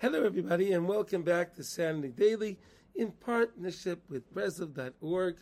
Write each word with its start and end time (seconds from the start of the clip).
Hello, 0.00 0.22
everybody, 0.24 0.70
and 0.74 0.86
welcome 0.86 1.22
back 1.22 1.56
to 1.56 1.64
Sanity 1.64 2.10
Daily 2.10 2.56
in 2.94 3.10
partnership 3.10 4.00
with 4.08 4.32
Breslov.org. 4.32 5.38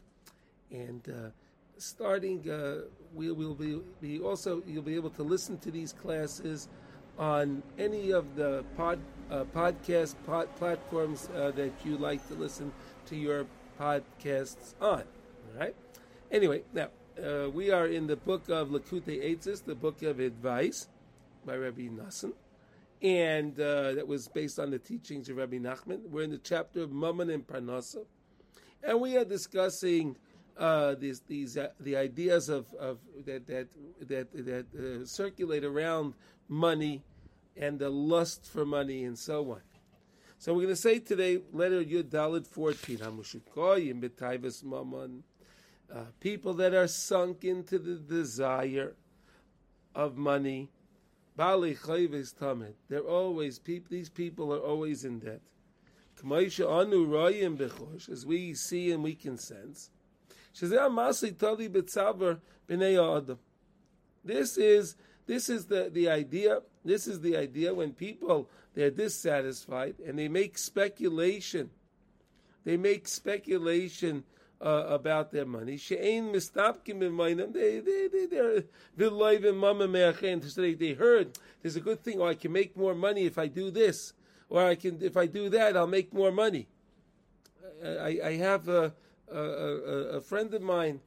And 0.70 1.06
uh, 1.10 1.28
starting, 1.76 2.48
uh, 2.48 2.88
we 3.14 3.30
will 3.32 3.54
be, 3.54 3.82
be, 4.00 4.18
also, 4.18 4.62
you'll 4.66 4.82
be 4.82 4.94
able 4.94 5.10
to 5.10 5.22
listen 5.22 5.58
to 5.58 5.70
these 5.70 5.92
classes 5.92 6.70
on 7.18 7.62
any 7.78 8.12
of 8.12 8.34
the 8.34 8.64
pod, 8.78 8.98
uh, 9.30 9.44
podcast 9.54 10.14
pod, 10.24 10.48
platforms 10.56 11.28
uh, 11.36 11.50
that 11.50 11.72
you 11.84 11.98
like 11.98 12.26
to 12.28 12.34
listen 12.34 12.72
to 13.08 13.14
your 13.14 13.44
podcasts 13.78 14.72
on. 14.80 15.02
All 15.02 15.60
right? 15.60 15.76
Anyway, 16.30 16.62
now, 16.72 16.88
uh, 17.22 17.50
we 17.50 17.70
are 17.70 17.88
in 17.88 18.06
the 18.06 18.16
book 18.16 18.48
of 18.48 18.68
Likutey 18.68 19.22
Eitzos, 19.22 19.62
the 19.66 19.74
book 19.74 20.00
of 20.00 20.18
advice 20.18 20.88
by 21.44 21.56
Rabbi 21.56 21.88
Noson 21.88 22.32
and 23.02 23.58
uh, 23.60 23.92
that 23.92 24.06
was 24.06 24.28
based 24.28 24.58
on 24.58 24.70
the 24.70 24.78
teachings 24.78 25.28
of 25.28 25.36
Rabbi 25.36 25.58
Nachman. 25.58 26.08
We're 26.08 26.22
in 26.22 26.30
the 26.30 26.38
chapter 26.38 26.82
of 26.82 26.92
Mammon 26.92 27.30
and 27.30 27.46
Parnasa, 27.46 28.04
and 28.82 29.00
we 29.00 29.16
are 29.16 29.24
discussing 29.24 30.16
uh, 30.56 30.94
these 30.94 31.20
these 31.28 31.58
uh, 31.58 31.68
the 31.80 31.96
ideas 31.96 32.48
of, 32.48 32.72
of 32.74 32.98
that 33.26 33.46
that 33.46 33.68
that 34.00 34.32
that 34.32 34.66
uh, 34.74 35.04
circulate 35.04 35.64
around 35.64 36.14
money 36.48 37.02
and 37.56 37.78
the 37.78 37.90
lust 37.90 38.46
for 38.46 38.64
money 38.64 39.04
and 39.04 39.18
so 39.18 39.52
on. 39.52 39.60
So 40.38 40.52
we're 40.52 40.62
going 40.62 40.74
to 40.74 40.76
say 40.76 40.98
today, 40.98 41.40
letter 41.52 41.82
Yud 41.82 42.10
Dalit 42.10 42.46
fourteen, 42.46 42.98
Hamushikoyim 42.98 44.02
b'taivas 44.02 44.64
mammon, 44.64 45.22
uh, 45.94 46.04
people 46.20 46.54
that 46.54 46.74
are 46.74 46.88
sunk 46.88 47.44
into 47.44 47.78
the 47.78 47.96
desire 47.96 48.94
of 49.94 50.16
money 50.16 50.70
Bali 51.36 51.74
chayves 51.74 52.36
tamed. 52.38 52.74
They're 52.88 53.00
always 53.00 53.58
people. 53.58 53.88
These 53.90 54.08
people 54.08 54.54
are 54.54 54.58
always 54.58 55.04
in 55.04 55.18
debt. 55.18 55.42
K'maisha 56.20 56.66
anu 56.66 57.06
royim 57.06 57.58
bechosh, 57.58 58.08
as 58.08 58.24
we 58.24 58.54
see 58.54 58.90
and 58.90 59.02
we 59.04 59.14
can 59.14 59.36
sense. 59.36 59.90
Tali 60.58 61.68
b'nei 61.68 63.16
adam. 63.16 63.38
This 64.24 64.56
is 64.56 64.96
this 65.26 65.48
is 65.48 65.66
the, 65.66 65.90
the 65.92 66.08
idea. 66.08 66.60
This 66.84 67.06
is 67.06 67.20
the 67.20 67.36
idea 67.36 67.74
when 67.74 67.92
people 67.92 68.48
they're 68.74 68.90
dissatisfied 68.90 69.96
and 70.06 70.18
they 70.18 70.28
make 70.28 70.56
speculation. 70.56 71.70
They 72.64 72.76
make 72.76 73.06
speculation 73.08 74.24
uh, 74.60 74.84
about 74.88 75.30
their 75.32 75.44
money. 75.44 75.76
She'ain 75.76 76.32
mistapkim 76.32 77.02
in 77.02 77.52
They 77.52 77.80
they 77.80 78.08
they 78.08 78.26
they're 78.26 78.62
v'loivim 78.98 79.56
mama 79.56 79.86
me'achen. 79.86 80.42
They 80.54 80.74
they 80.74 80.94
heard 80.94 81.38
there's 81.62 81.76
a 81.76 81.80
good 81.80 82.00
thing. 82.00 82.20
Or 82.20 82.28
I 82.28 82.34
can 82.34 82.52
make 82.52 82.76
more 82.76 82.94
money 82.94 83.24
if 83.24 83.38
I 83.38 83.48
do 83.48 83.70
this, 83.70 84.12
or 84.48 84.64
I 84.64 84.74
can 84.74 84.98
if 85.02 85.16
I 85.16 85.26
do 85.26 85.48
that, 85.50 85.76
I'll 85.76 85.86
make 85.86 86.12
more 86.12 86.32
money. 86.32 86.68
I, 87.84 88.20
I 88.24 88.32
have 88.36 88.68
a, 88.68 88.94
a, 89.30 89.38
a, 89.38 90.20
friend 90.20 90.52
of 90.54 90.62
mine 90.62 91.00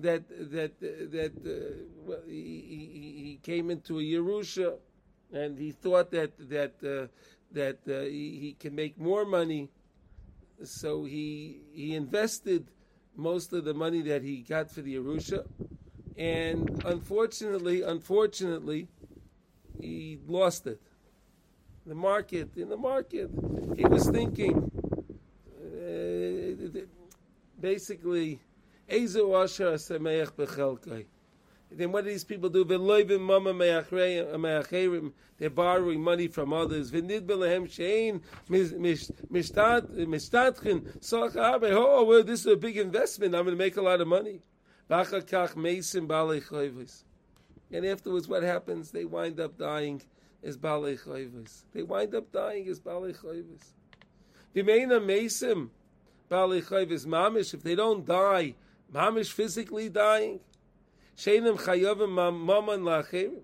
that 0.00 0.22
that 0.28 0.80
that 0.80 1.32
uh, 1.44 1.84
well, 2.06 2.20
he, 2.26 2.32
he, 2.32 3.22
he, 3.22 3.40
came 3.42 3.70
into 3.70 3.98
a 3.98 4.02
Yerusha, 4.02 4.76
and 5.32 5.58
he 5.58 5.72
thought 5.72 6.10
that 6.12 6.32
that 6.48 6.74
uh, 6.82 7.08
that 7.52 7.78
uh, 7.86 8.02
he, 8.02 8.38
he, 8.40 8.56
can 8.58 8.74
make 8.74 8.98
more 8.98 9.26
money 9.26 9.68
so 10.62 11.04
he 11.04 11.60
he 11.72 11.94
invested 11.94 12.68
most 13.16 13.52
of 13.52 13.64
the 13.64 13.74
money 13.74 14.02
that 14.02 14.22
he 14.22 14.38
got 14.42 14.70
for 14.70 14.82
the 14.82 14.96
Yerusha, 14.96 15.46
and 16.16 16.82
unfortunately, 16.84 17.82
unfortunately, 17.82 18.88
he 19.80 20.18
lost 20.26 20.66
it. 20.66 20.80
The 21.86 21.94
market, 21.94 22.56
in 22.56 22.68
the 22.70 22.76
market, 22.76 23.30
he 23.76 23.84
was 23.84 24.08
thinking, 24.08 24.70
uh, 25.60 26.80
basically, 27.60 28.40
Ezu 28.88 29.42
Asher 29.42 29.74
Sameach 29.74 30.32
Bechelkai 30.32 31.06
then 31.76 31.92
what 31.92 32.04
do 32.04 32.10
these 32.10 32.24
people 32.24 32.48
do? 32.48 32.64
They're 35.38 35.50
borrowing 35.50 36.02
money 36.02 36.28
from 36.28 36.52
others. 36.52 36.92
Oh, 36.92 37.00
this 42.22 42.40
is 42.40 42.46
a 42.46 42.56
big 42.56 42.76
investment. 42.76 43.34
I'm 43.34 43.44
going 43.44 43.56
to 43.56 43.64
make 43.64 43.76
a 43.76 43.82
lot 43.82 44.00
of 44.00 44.08
money. 44.08 44.42
And 47.70 47.86
afterwards, 47.86 48.28
what 48.28 48.42
happens? 48.42 48.90
They 48.90 49.04
wind 49.04 49.40
up 49.40 49.58
dying 49.58 50.02
as 50.42 50.56
Balei 50.56 51.02
Chayvus. 51.02 51.64
They 51.72 51.82
wind 51.82 52.14
up 52.14 52.30
dying 52.30 52.68
as 52.68 52.80
Balei 52.80 53.16
Chayvus. 53.16 53.72
Mamish, 57.06 57.54
if 57.54 57.62
they 57.62 57.74
don't 57.74 58.06
die, 58.06 58.54
Mamish 58.92 59.32
physically 59.32 59.88
dying, 59.88 60.40
Sheinem 61.16 61.58
chayovim 61.58 62.14
lachirim. 62.82 63.42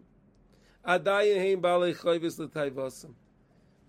Adayin 0.86 1.60
balei 1.60 1.96
chayvis. 1.96 3.06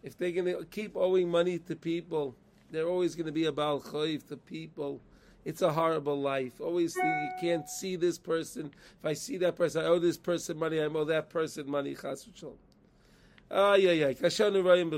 If 0.03 0.17
they're 0.17 0.31
going 0.31 0.45
to 0.45 0.65
keep 0.65 0.95
owing 0.95 1.29
money 1.29 1.59
to 1.59 1.75
people, 1.75 2.35
they're 2.71 2.87
always 2.87 3.15
going 3.15 3.27
to 3.27 3.31
be 3.31 3.45
a 3.45 3.51
bal 3.51 3.79
chayv 3.81 4.27
to 4.27 4.37
people. 4.37 5.01
It's 5.43 5.61
a 5.61 5.71
horrible 5.73 6.21
life. 6.21 6.61
Always 6.61 6.95
you 6.95 7.29
can't 7.39 7.67
see 7.67 7.95
this 7.95 8.19
person. 8.19 8.71
If 8.99 9.05
I 9.05 9.13
see 9.13 9.37
that 9.37 9.55
person, 9.55 9.83
I 9.83 9.87
owe 9.87 9.99
this 9.99 10.17
person 10.17 10.57
money. 10.57 10.79
I 10.79 10.85
owe 10.85 11.05
that 11.05 11.29
person 11.29 11.69
money. 11.69 11.95
Chas 11.95 12.25
v'shalom. 12.25 12.57
Ay, 13.49 13.87
ay, 13.89 14.03
ay. 14.05 14.13
Kashanu 14.13 14.63
rayim 14.63 14.91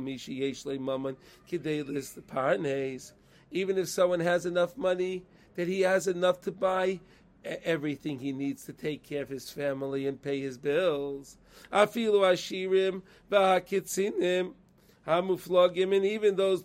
mishi 0.00 0.38
yesh 0.38 0.64
kidei 0.64 2.22
parnes. 2.26 3.12
Even 3.50 3.78
if 3.78 3.88
someone 3.88 4.20
has 4.20 4.46
enough 4.46 4.76
money 4.76 5.22
that 5.54 5.68
he 5.68 5.82
has 5.82 6.06
enough 6.08 6.40
to 6.40 6.50
buy 6.50 6.98
everything 7.44 8.18
he 8.18 8.32
needs 8.32 8.64
to 8.64 8.72
take 8.72 9.02
care 9.02 9.22
of 9.22 9.28
his 9.28 9.50
family 9.50 10.06
and 10.06 10.20
pay 10.22 10.40
his 10.40 10.58
bills. 10.58 11.38
Afilu 11.72 12.20
ashirim 12.20 13.02
v'hakitzinim 13.30 14.52
hamuflagim, 15.06 15.96
and 15.96 16.04
even 16.04 16.36
those 16.36 16.62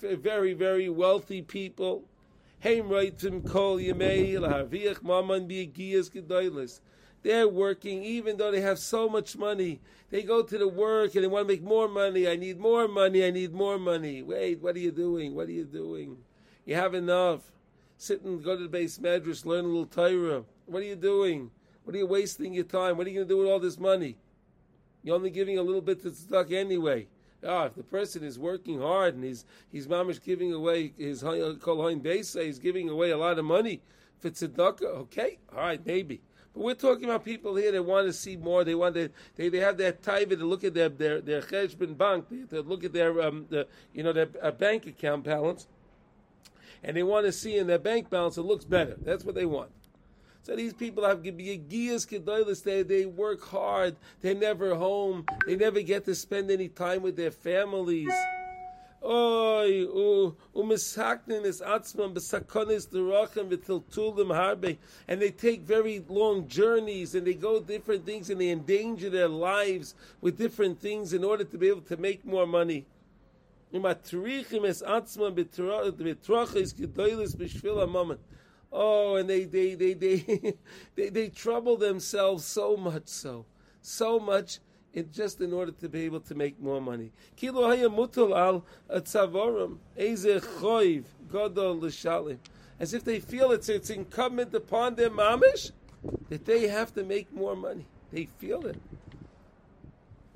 very, 0.00 0.54
very 0.54 0.88
wealthy 0.88 1.42
people. 1.42 2.04
They're 7.22 7.48
working, 7.48 8.02
even 8.02 8.36
though 8.36 8.50
they 8.50 8.60
have 8.60 8.78
so 8.78 9.08
much 9.08 9.36
money. 9.36 9.80
They 10.10 10.22
go 10.22 10.42
to 10.42 10.58
the 10.58 10.68
work 10.68 11.14
and 11.14 11.24
they 11.24 11.28
want 11.28 11.48
to 11.48 11.54
make 11.54 11.62
more 11.62 11.88
money. 11.88 12.26
I 12.26 12.36
need 12.36 12.58
more 12.58 12.88
money. 12.88 13.24
I 13.24 13.30
need 13.30 13.52
more 13.52 13.78
money. 13.78 14.22
Wait, 14.22 14.62
what 14.62 14.74
are 14.76 14.80
you 14.80 14.92
doing? 14.92 15.34
What 15.34 15.48
are 15.48 15.52
you 15.52 15.64
doing? 15.64 16.16
You 16.64 16.76
have 16.76 16.94
enough 16.94 17.42
sit 17.96 18.22
and 18.22 18.42
go 18.42 18.56
to 18.56 18.62
the 18.62 18.68
base 18.68 18.98
madrash, 18.98 19.44
learn 19.44 19.64
a 19.64 19.68
little 19.68 19.86
Torah. 19.86 20.44
What 20.66 20.82
are 20.82 20.86
you 20.86 20.96
doing? 20.96 21.50
What 21.84 21.94
are 21.94 21.98
you 21.98 22.06
wasting 22.06 22.54
your 22.54 22.64
time? 22.64 22.96
What 22.96 23.06
are 23.06 23.10
you 23.10 23.16
going 23.16 23.28
to 23.28 23.34
do 23.34 23.38
with 23.38 23.48
all 23.48 23.60
this 23.60 23.78
money? 23.78 24.16
You're 25.02 25.14
only 25.14 25.30
giving 25.30 25.56
a 25.56 25.62
little 25.62 25.80
bit 25.80 26.02
to 26.02 26.10
tzedakah 26.10 26.52
anyway. 26.52 27.06
Ah, 27.46 27.66
if 27.66 27.74
the 27.74 27.84
person 27.84 28.24
is 28.24 28.38
working 28.38 28.80
hard 28.80 29.14
and 29.14 29.22
he's 29.22 29.44
he's 29.70 29.86
mamish 29.86 30.20
giving 30.22 30.52
away 30.52 30.92
his 30.98 31.22
kol 31.22 31.86
hain 31.86 32.00
besa, 32.00 32.42
he's 32.42 32.58
giving 32.58 32.88
away 32.88 33.10
a 33.10 33.16
lot 33.16 33.38
of 33.38 33.44
money 33.44 33.80
for 34.18 34.30
tzedakah. 34.30 34.82
Okay, 34.82 35.38
all 35.52 35.60
right, 35.60 35.86
maybe. 35.86 36.20
But 36.52 36.64
we're 36.64 36.74
talking 36.74 37.04
about 37.04 37.24
people 37.24 37.54
here 37.54 37.70
that 37.70 37.82
want 37.84 38.08
to 38.08 38.12
see 38.12 38.36
more. 38.36 38.64
They 38.64 38.74
want 38.74 38.94
to, 38.96 39.10
they, 39.36 39.48
they 39.48 39.58
have 39.58 39.76
that 39.76 40.02
taiva 40.02 40.30
to 40.30 40.44
look 40.44 40.64
at 40.64 40.74
their 40.74 40.88
their 40.88 41.20
their 41.20 41.42
cheshbon 41.42 41.96
bank, 41.96 42.28
to 42.50 42.62
look 42.62 42.82
at 42.82 42.92
their 42.92 43.22
um 43.22 43.46
the 43.48 43.68
you 43.92 44.02
know 44.02 44.12
their 44.12 44.28
uh, 44.42 44.50
bank 44.50 44.86
account 44.86 45.24
balance, 45.24 45.68
and 46.86 46.96
they 46.96 47.02
want 47.02 47.26
to 47.26 47.32
see 47.32 47.58
in 47.58 47.66
their 47.66 47.80
bank 47.80 48.08
balance 48.08 48.38
it 48.38 48.42
looks 48.42 48.64
better. 48.64 48.96
That's 49.02 49.24
what 49.24 49.34
they 49.34 49.44
want. 49.44 49.70
So 50.44 50.54
these 50.54 50.72
people 50.72 51.04
have 51.04 51.24
to 51.24 51.32
be 51.32 51.50
a 51.50 51.56
geas 51.56 52.06
kedoilis. 52.06 52.62
They 52.62 52.84
they 52.84 53.04
work 53.04 53.44
hard. 53.44 53.96
They're 54.22 54.36
never 54.36 54.76
home. 54.76 55.26
They 55.44 55.56
never 55.56 55.82
get 55.82 56.04
to 56.04 56.14
spend 56.14 56.48
any 56.52 56.68
time 56.68 57.02
with 57.02 57.16
their 57.16 57.32
families. 57.32 58.12
Oy, 59.04 59.86
umisaknin 60.54 61.44
is 61.44 61.60
atzman 61.60 62.14
besakonis 62.14 62.88
derachim 62.88 63.50
v'tiltulim 63.50 64.28
harbe, 64.28 64.78
and 65.08 65.20
they 65.20 65.30
take 65.30 65.62
very 65.62 66.04
long 66.08 66.46
journeys 66.46 67.16
and 67.16 67.26
they 67.26 67.34
go 67.34 67.60
different 67.60 68.06
things 68.06 68.30
and 68.30 68.40
they 68.40 68.50
endanger 68.50 69.10
their 69.10 69.28
lives 69.28 69.96
with 70.20 70.38
different 70.38 70.80
things 70.80 71.12
in 71.12 71.24
order 71.24 71.42
to 71.42 71.58
be 71.58 71.68
able 71.68 71.82
to 71.82 71.96
make 71.96 72.24
more 72.24 72.46
money. 72.46 72.86
Oh, 78.72 79.16
and 79.16 79.30
they 79.30 79.44
they 79.44 79.74
they 79.74 79.94
they 79.94 80.54
they, 80.94 81.08
they 81.08 81.28
trouble 81.28 81.76
themselves 81.76 82.44
so 82.44 82.76
much 82.76 83.06
so, 83.06 83.46
so 83.80 84.18
much 84.18 84.58
in 84.92 85.10
just 85.12 85.40
in 85.40 85.52
order 85.52 85.72
to 85.72 85.88
be 85.88 86.02
able 86.02 86.20
to 86.20 86.34
make 86.34 86.60
more 86.60 86.80
money. 86.80 87.12
Kilo 87.36 87.70
al 87.70 88.64
As 92.78 92.94
if 92.94 93.04
they 93.04 93.20
feel 93.20 93.52
it's 93.52 93.68
it's 93.68 93.90
incumbent 93.90 94.54
upon 94.54 94.94
them 94.94 95.16
mamish 95.16 95.70
that 96.28 96.44
they 96.44 96.66
have 96.66 96.92
to 96.94 97.04
make 97.04 97.32
more 97.32 97.56
money. 97.56 97.86
They 98.10 98.26
feel 98.38 98.66
it. 98.66 98.80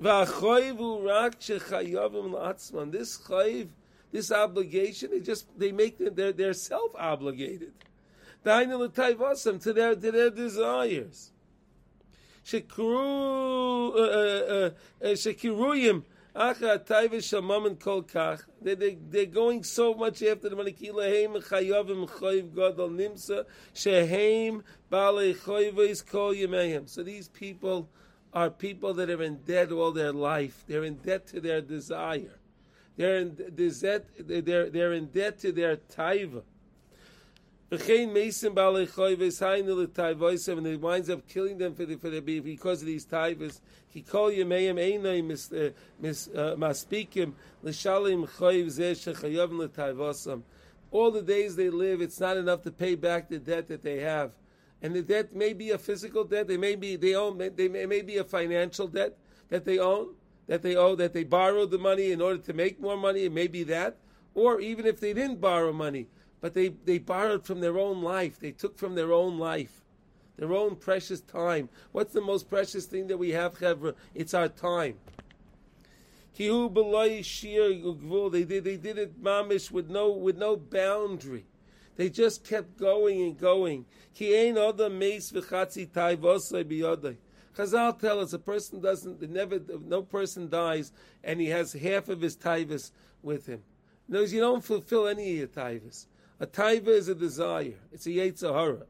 This 0.01 0.31
chayiv, 3.19 3.67
this 4.11 4.31
obligation, 4.31 5.11
they 5.11 5.19
just 5.19 5.45
they 5.59 5.71
make 5.71 5.99
them 5.99 6.15
they're 6.15 6.31
they're 6.31 6.53
self 6.53 6.95
obligated. 6.95 7.73
To 8.43 9.73
their 9.75 9.95
to 9.95 10.11
their 10.11 10.29
desires. 10.31 11.31
Uh, 12.51 12.57
uh, 12.57 12.59
uh, 14.59 14.71
shekiruyim. 15.03 16.03
They 18.61 18.73
they 18.73 18.97
they're 19.07 19.25
going 19.27 19.63
so 19.63 19.93
much 19.93 20.23
after 20.23 20.49
the 20.49 20.55
money. 20.55 20.71
Chayiv 20.71 21.43
nimsa 22.97 23.45
kol. 26.09 26.33
So 26.87 27.03
these 27.03 27.27
people 27.27 27.87
are 28.33 28.49
people 28.49 28.93
that 28.93 29.09
are 29.09 29.21
in 29.21 29.37
debt 29.37 29.71
all 29.71 29.91
their 29.91 30.13
life. 30.13 30.63
They're 30.67 30.83
in 30.83 30.95
debt 30.95 31.27
to 31.27 31.41
their 31.41 31.61
desire. 31.61 32.39
They're 32.97 33.17
in 33.17 33.35
debt. 33.35 34.05
They're 34.19 34.69
they're 34.69 34.93
in 34.93 35.07
debt 35.07 35.39
to 35.39 35.51
their 35.51 35.77
taiva. 35.77 36.43
And 37.71 37.81
it 40.67 40.81
winds 40.81 41.09
up 41.09 41.25
killing 41.29 41.57
them 41.57 41.73
for 41.73 41.85
the, 41.85 41.95
for 41.95 42.09
the, 42.09 42.19
because 42.19 42.81
of 42.81 42.87
these 42.87 43.05
taivas. 43.05 43.61
He 43.87 44.01
call 44.01 44.29
yemeim 44.29 44.77
eh, 44.77 45.69
eh, 46.03 46.11
shechayavim 48.93 49.57
l'taivosam. 49.57 50.41
All 50.91 51.11
the 51.11 51.21
days 51.21 51.55
they 51.55 51.69
live, 51.69 52.01
it's 52.01 52.19
not 52.19 52.35
enough 52.35 52.63
to 52.63 52.71
pay 52.71 52.95
back 52.95 53.29
the 53.29 53.39
debt 53.39 53.69
that 53.69 53.83
they 53.83 53.99
have 53.99 54.31
and 54.81 54.95
the 54.95 55.01
debt 55.01 55.35
may 55.35 55.53
be 55.53 55.69
a 55.69 55.77
physical 55.77 56.23
debt. 56.23 56.47
They 56.47 56.57
may 56.57 56.75
be 56.75 56.95
they 56.95 57.13
own. 57.13 57.37
They 57.37 57.67
may, 57.67 57.85
may 57.85 58.01
be 58.01 58.17
a 58.17 58.23
financial 58.23 58.87
debt 58.87 59.17
that 59.49 59.65
they 59.65 59.77
own, 59.77 60.15
that 60.47 60.63
they 60.63 60.75
owe, 60.75 60.95
that 60.95 61.13
they 61.13 61.23
borrowed 61.23 61.71
the 61.71 61.77
money 61.77 62.11
in 62.11 62.21
order 62.21 62.39
to 62.39 62.53
make 62.53 62.79
more 62.79 62.97
money. 62.97 63.25
It 63.25 63.31
may 63.31 63.47
be 63.47 63.63
that, 63.63 63.97
or 64.33 64.59
even 64.59 64.85
if 64.85 64.99
they 64.99 65.13
didn't 65.13 65.41
borrow 65.41 65.71
money, 65.71 66.07
but 66.39 66.53
they 66.53 66.69
they 66.69 66.97
borrowed 66.97 67.45
from 67.45 67.59
their 67.59 67.77
own 67.77 68.01
life. 68.01 68.39
They 68.39 68.51
took 68.51 68.77
from 68.77 68.95
their 68.95 69.13
own 69.13 69.37
life, 69.37 69.83
their 70.37 70.53
own 70.53 70.75
precious 70.75 71.21
time. 71.21 71.69
What's 71.91 72.13
the 72.13 72.21
most 72.21 72.49
precious 72.49 72.85
thing 72.85 73.07
that 73.07 73.17
we 73.17 73.31
have, 73.31 73.59
Chevra? 73.59 73.93
It's 74.15 74.33
our 74.33 74.47
time. 74.47 74.95
They 76.37 76.47
did 76.47 78.63
they 78.63 78.77
did 78.77 78.97
it 78.97 79.21
mamish 79.21 79.69
with 79.69 79.89
no 79.89 80.11
with 80.11 80.37
no 80.37 80.55
boundary. 80.55 81.45
They 81.95 82.09
just 82.09 82.43
kept 82.43 82.77
going 82.77 83.21
and 83.21 83.37
going. 83.37 83.85
Ki 84.13 84.47
ein 84.47 84.57
other 84.57 84.89
meis 84.89 85.31
v'chatzi 85.31 85.87
taivosei 85.89 86.63
biyodai. 86.63 87.17
Chazal 87.55 87.99
tell 87.99 88.19
us 88.19 88.33
a 88.33 88.39
person 88.39 88.79
doesn't, 88.79 89.21
never, 89.29 89.59
no 89.85 90.01
person 90.01 90.49
dies 90.49 90.91
and 91.23 91.39
he 91.39 91.47
has 91.47 91.73
half 91.73 92.07
of 92.07 92.21
his 92.21 92.37
taivas 92.37 92.91
with 93.21 93.45
him. 93.45 93.61
Knows 94.07 94.33
you 94.33 94.39
don't 94.39 94.63
fulfill 94.63 95.07
any 95.07 95.31
of 95.33 95.37
your 95.37 95.47
taivas. 95.47 96.05
A 96.39 96.47
taiva 96.47 96.87
is 96.87 97.07
a 97.07 97.15
desire. 97.15 97.75
It's 97.91 98.05
a 98.05 98.09
yetzahara. 98.09 98.85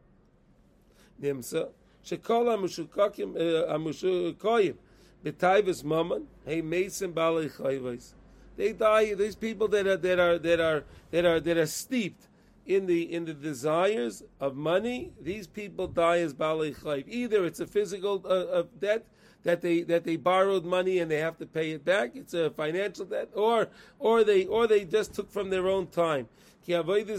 Nimsa. 1.21 1.69
Shekol 2.05 2.47
eh, 2.47 3.73
amushukoyim. 3.73 4.75
B'taivas 5.23 5.83
mammon. 5.83 6.27
Hey 6.45 6.61
mason 6.61 7.13
balei 7.13 7.51
chayvais. 7.51 8.13
They 8.57 8.73
die. 8.73 9.13
These 9.15 9.35
people 9.35 9.67
that 9.69 9.87
are 9.87 9.97
that 9.97 10.19
are 10.19 10.39
that 10.39 10.59
are 10.59 10.83
that 11.11 11.25
are 11.25 11.39
that 11.39 11.57
are 11.57 11.65
steeped 11.65 12.27
in 12.65 12.85
the 12.85 13.13
in 13.13 13.25
the 13.25 13.33
desires 13.33 14.23
of 14.39 14.55
money, 14.55 15.11
these 15.19 15.47
people 15.47 15.87
die 15.87 16.19
as 16.19 16.33
balei 16.33 16.75
chayv. 16.75 17.05
Either 17.07 17.45
it's 17.45 17.59
a 17.59 17.67
physical 17.67 18.23
uh, 18.27 18.63
debt 18.79 19.05
that 19.43 19.61
they 19.61 19.81
that 19.81 20.03
they 20.03 20.15
borrowed 20.15 20.65
money 20.65 20.99
and 20.99 21.09
they 21.09 21.17
have 21.17 21.37
to 21.37 21.45
pay 21.45 21.71
it 21.71 21.83
back. 21.83 22.11
It's 22.15 22.33
a 22.33 22.49
financial 22.51 23.05
debt, 23.05 23.29
or 23.33 23.69
or 23.99 24.23
they 24.23 24.45
or 24.45 24.67
they 24.67 24.85
just 24.85 25.13
took 25.13 25.31
from 25.31 25.49
their 25.49 25.67
own 25.67 25.87
time. 25.87 26.27
Ki 26.65 26.73
avodah 26.73 27.09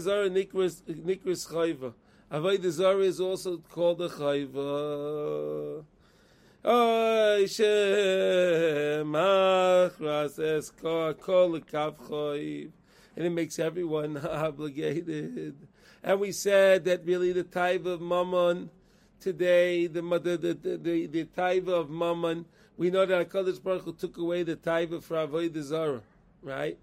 is 3.03 3.19
also 3.19 3.57
called 3.69 4.01
a 4.01 4.09
chayva. 4.09 5.83
And 13.15 13.25
it 13.25 13.29
makes 13.29 13.59
everyone 13.59 14.17
obligated. 14.25 15.55
And 16.03 16.19
we 16.19 16.31
said 16.31 16.85
that 16.85 17.05
really 17.05 17.31
the 17.31 17.43
tithe 17.43 17.87
of 17.87 18.01
mammon 18.01 18.69
today, 19.19 19.87
the 19.87 20.01
the 20.01 20.37
the 20.37 20.77
the, 20.77 21.25
the 21.25 21.73
of 21.73 21.89
mammon, 21.89 22.45
we 22.75 22.89
know 22.89 23.05
that 23.05 23.29
Hakadosh 23.29 23.63
Baruch 23.63 23.83
Hu 23.83 23.93
took 23.93 24.17
away 24.17 24.43
the 24.43 24.55
tithe 24.55 25.01
for 25.01 25.15
avodah 25.15 25.61
zara, 25.61 26.01
right? 26.41 26.77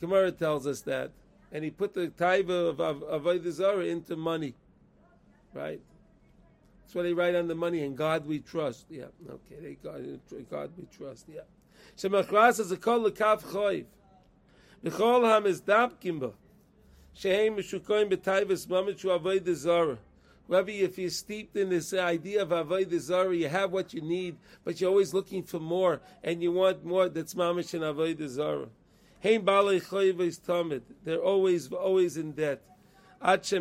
Gemara 0.00 0.32
tells 0.32 0.66
us 0.66 0.80
that, 0.82 1.10
and 1.52 1.64
he 1.64 1.70
put 1.70 1.92
the 1.92 2.08
tithe 2.08 2.50
of 2.50 2.76
avodah 2.76 3.50
zara 3.52 3.84
into 3.84 4.16
money, 4.16 4.54
right? 5.52 5.80
That's 6.88 6.94
what 6.94 7.02
they 7.02 7.12
write 7.12 7.34
on 7.34 7.48
the 7.48 7.54
money. 7.54 7.82
And 7.82 7.94
God 7.94 8.24
we 8.24 8.38
trust. 8.38 8.86
Yeah, 8.88 9.04
okay. 9.28 9.56
They 9.60 9.74
God, 9.74 10.20
God 10.50 10.70
we 10.78 10.86
trust. 10.86 11.26
Yeah. 11.28 11.42
Shemachras 11.98 12.60
is 12.60 12.72
a 12.72 12.78
kol 12.78 13.00
lekav 13.00 13.42
choiv. 13.42 13.84
B'chol 14.84 15.24
ha-mizdabkim 15.24 16.20
bo. 16.20 16.34
Shehem 17.12 17.56
mishukoim 17.56 18.10
b'taivas 18.10 18.68
mamit 18.68 18.98
shu 18.98 19.10
avoid 19.10 19.48
zara. 19.56 19.98
Rabbi, 20.46 20.72
if 20.72 20.96
you're 20.98 21.10
steeped 21.10 21.56
in 21.56 21.68
this 21.68 21.92
idea 21.92 22.42
of 22.42 22.52
avoid 22.52 22.90
zara, 23.00 23.34
you 23.34 23.48
have 23.48 23.72
what 23.72 23.92
you 23.92 24.00
need, 24.00 24.36
but 24.64 24.80
you're 24.80 24.90
always 24.90 25.12
looking 25.12 25.42
for 25.42 25.58
more, 25.58 26.00
and 26.22 26.42
you 26.42 26.52
want 26.52 26.84
more 26.84 27.08
that's 27.08 27.34
mamish 27.34 27.74
and 27.74 27.84
avoid 27.84 28.18
zara. 28.28 28.68
Hein 29.20 29.44
balei 29.44 29.82
choyves 29.82 30.40
tamid. 30.40 30.82
They're 31.04 31.18
always, 31.18 31.72
always 31.72 32.16
in 32.16 32.32
debt. 32.32 32.62
And 33.20 33.42
the 33.42 33.58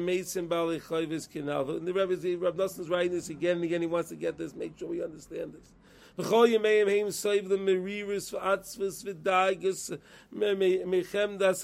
Rebbe, 1.95 2.38
Rabbi 2.38 2.57
Noson's 2.57 2.89
writing 2.89 3.13
this 3.13 3.30
again 3.30 3.56
and 3.56 3.63
again. 3.63 3.81
He 3.81 3.88
wants 3.88 4.09
to 4.09 4.15
get 4.15 4.38
this. 4.38 4.54
Make 4.54 4.77
sure 4.77 4.89
we 4.89 5.04
understand 5.04 5.54
this. 5.54 5.74
V'chol 6.18 6.48
yemeim 6.56 6.88
heim 6.88 7.07
soiv 7.07 7.48
the 7.50 7.57
merirus 7.57 8.31
v'atzvus 8.33 9.04
v'dagus 9.06 10.00
mechem 10.33 11.38
das. 11.38 11.63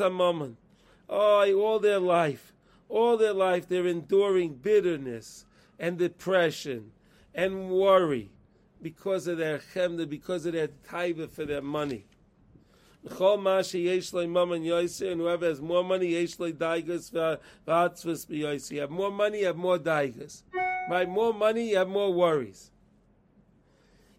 Oh, 1.09 1.59
all 1.59 1.79
their 1.79 1.99
life, 1.99 2.53
all 2.89 3.17
their 3.17 3.33
life, 3.33 3.67
they're 3.67 3.87
enduring 3.87 4.55
bitterness 4.55 5.45
and 5.77 5.97
depression 5.97 6.91
and 7.35 7.69
worry 7.69 8.31
because 8.81 9.27
of 9.27 9.37
their 9.37 9.59
chemda, 9.59 10.07
because 10.07 10.45
of 10.45 10.53
their 10.53 10.69
taiva 10.89 11.29
for 11.29 11.45
their 11.45 11.61
money. 11.61 12.05
And 13.05 13.15
whoever 15.19 15.45
has 15.45 15.61
more 15.61 15.83
money. 15.83 16.07
You 16.09 16.27
have 18.79 18.91
more 18.91 19.11
money, 19.11 19.39
you 19.39 19.45
have 19.45 19.57
more 19.57 19.79
daigas. 19.79 20.43
By 20.89 21.05
more 21.05 21.33
money, 21.33 21.71
you 21.71 21.77
have 21.77 21.89
more 21.89 22.13
worries. 22.13 22.71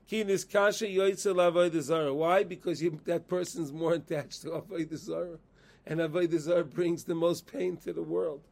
Why? 0.07 2.45
Because 2.45 2.83
you, 2.83 3.01
that 3.07 3.27
person's 3.27 3.73
more 3.73 3.95
attached 3.95 4.43
to 4.43 4.51
avodah 4.51 4.97
zara, 4.97 5.39
and 5.87 6.01
avodah 6.01 6.39
zara 6.39 6.65
brings 6.65 7.05
the 7.05 7.15
most 7.15 7.51
pain 7.51 7.79
to 7.79 7.93
the 7.93 8.03
world. 8.03 8.43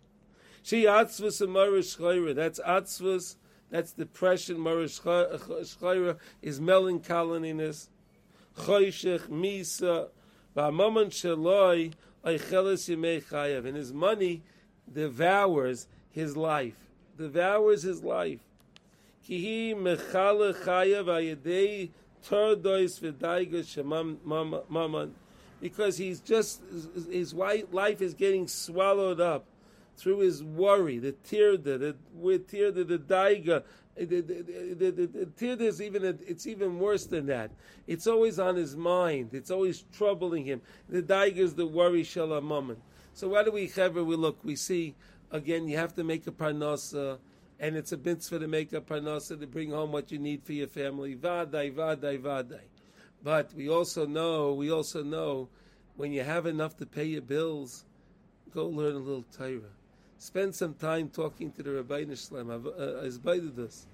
She 0.63 0.85
atzvus 0.85 1.43
and 1.43 1.53
That's 2.37 2.59
atzvus. 2.61 3.37
That's 3.71 3.93
depression. 3.93 4.63
Marish 4.63 4.99
is 6.43 6.61
melancholiness. 6.61 7.89
Choshech 8.59 9.29
misa. 9.29 10.09
And 10.55 10.81
his 13.77 13.93
money 13.93 14.43
devours 14.93 15.87
his 16.11 16.37
life. 16.37 16.77
Devours 17.17 17.83
his 17.83 18.03
life. 18.03 18.41
Kihi 19.29 19.75
mechale 19.75 20.55
chayav 20.55 21.07
ayedei 21.07 21.91
tordois 22.25 22.99
v'daiga 23.01 23.63
shemaman. 23.63 25.11
Because 25.61 25.97
he's 25.97 26.21
just, 26.21 26.61
his 27.11 27.33
life 27.33 28.03
is 28.03 28.15
getting 28.15 28.49
swallowed 28.49 29.21
up 29.21 29.45
through 29.97 30.19
his 30.19 30.43
worry, 30.43 30.99
the 30.99 31.13
tirda, 31.13 31.79
the, 31.79 31.95
tirda, 32.39 32.87
the 32.87 32.99
daiga, 32.99 33.63
the, 33.97 34.05
the, 34.05 34.21
the, 34.23 34.91
the, 34.91 35.07
the 35.07 35.27
tirda 35.27 35.63
is 35.63 35.83
even, 35.83 36.05
it's 36.27 36.47
even 36.47 36.79
worse 36.79 37.07
than 37.07 37.27
that. 37.27 37.51
It's 37.87 38.07
always 38.07 38.39
on 38.39 38.57
his 38.57 38.77
mind. 38.77 39.31
It's 39.33 39.51
always 39.51 39.85
troubling 39.93 40.45
him. 40.45 40.63
The 40.89 41.03
daiga 41.03 41.39
is 41.39 41.55
the 41.55 41.67
worry 41.67 42.03
shalamaman. 42.03 42.77
So 43.15 43.29
why 43.29 43.45
do 43.45 43.53
we, 43.53 43.69
Chaver, 43.69 44.05
we 44.05 44.17
look, 44.17 44.39
we 44.43 44.57
see, 44.57 44.95
again, 45.31 45.69
you 45.69 45.77
have 45.77 45.95
to 45.97 46.05
make 46.05 46.27
a 46.27 46.31
parnasa, 46.31 47.19
and 47.61 47.77
it's 47.77 47.93
a 47.93 47.99
mitzvah 47.99 48.39
to 48.39 48.49
make 48.49 48.73
a 48.73 48.81
parnasa 48.81 49.39
to 49.39 49.47
bring 49.47 49.71
home 49.71 49.93
what 49.93 50.11
you 50.11 50.19
need 50.19 50.43
for 50.43 50.55
your 50.55 50.69
family. 50.69 51.15
Vaday, 51.15 51.75
vaday, 51.75 52.19
vaday. 52.19 52.61
But 53.23 53.53
we 53.55 53.69
also 53.69 54.07
know, 54.07 54.55
we 54.55 54.73
also 54.73 55.03
know, 55.03 55.49
when 55.97 56.13
you 56.13 56.23
have 56.25 56.47
enough 56.47 56.77
to 56.79 56.87
pay 56.87 57.05
your 57.05 57.23
bills, 57.23 57.85
go 58.55 58.67
learn 58.67 58.95
a 58.95 58.99
little 58.99 59.25
Torah. 59.37 59.61
Spend 60.23 60.55
some 60.55 60.75
time 60.75 61.09
talking 61.09 61.51
to 61.51 61.65
the 61.65 61.73
Rabbi 61.73 62.05
Nishlam. 62.05 62.49
Uh, 62.49 63.01
I've 63.01 63.07
invited 63.07 63.59
us. 63.59 63.87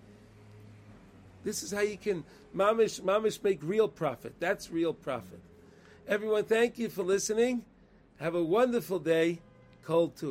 This 1.43 1.63
is 1.63 1.73
how 1.73 1.81
you 1.81 1.97
can 1.97 2.23
mamish 2.55 3.01
mamish 3.01 3.43
make 3.43 3.61
real 3.63 3.89
profit. 3.89 4.35
That's 4.39 4.71
real 4.71 4.93
profit. 4.93 5.41
Everyone, 6.07 6.45
thank 6.45 6.79
you 6.79 6.91
for 6.91 7.03
listening. 7.03 7.65
Have 8.21 8.35
a 8.35 8.45
wonderful 8.45 8.99
day. 8.99 9.39
Cold 9.85 10.19
too. 10.19 10.27